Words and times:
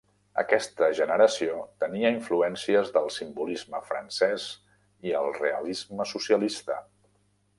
Aquesta 0.41 0.87
generació 0.99 1.57
tenia 1.83 2.11
influències 2.15 2.89
del 2.95 3.11
simbolisme 3.17 3.83
francès 3.91 4.47
i 5.11 5.15
el 5.23 5.31
realisme 5.43 6.09
socialista. 6.15 6.83